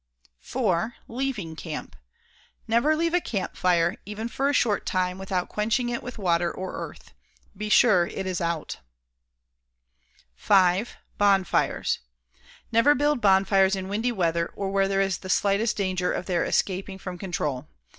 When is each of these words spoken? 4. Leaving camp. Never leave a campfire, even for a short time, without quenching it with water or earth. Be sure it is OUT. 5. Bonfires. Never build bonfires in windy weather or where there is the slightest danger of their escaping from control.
4. 0.39 0.95
Leaving 1.07 1.55
camp. 1.55 1.95
Never 2.67 2.95
leave 2.95 3.13
a 3.13 3.21
campfire, 3.21 3.97
even 4.03 4.27
for 4.27 4.49
a 4.49 4.51
short 4.53 4.83
time, 4.83 5.19
without 5.19 5.47
quenching 5.47 5.89
it 5.89 6.01
with 6.01 6.17
water 6.17 6.51
or 6.51 6.73
earth. 6.73 7.13
Be 7.55 7.69
sure 7.69 8.07
it 8.07 8.25
is 8.25 8.41
OUT. 8.41 8.77
5. 10.33 10.95
Bonfires. 11.19 11.99
Never 12.71 12.95
build 12.95 13.21
bonfires 13.21 13.75
in 13.75 13.89
windy 13.89 14.11
weather 14.11 14.47
or 14.55 14.71
where 14.71 14.87
there 14.87 15.01
is 15.01 15.19
the 15.19 15.29
slightest 15.29 15.77
danger 15.77 16.11
of 16.11 16.25
their 16.25 16.45
escaping 16.45 16.97
from 16.97 17.19
control. 17.19 17.67